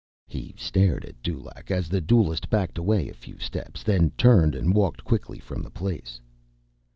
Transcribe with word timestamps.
He 0.25 0.55
stared 0.57 1.05
at 1.05 1.21
Dulaq 1.21 1.69
as 1.69 1.87
the 1.87 2.01
duelist 2.01 2.49
backed 2.49 2.79
away 2.79 3.07
a 3.07 3.13
few 3.13 3.37
steps, 3.37 3.83
then 3.83 4.09
turned 4.17 4.55
and 4.55 4.73
walked 4.73 5.03
quickly 5.03 5.37
from 5.37 5.61
the 5.61 5.69
place. 5.69 6.19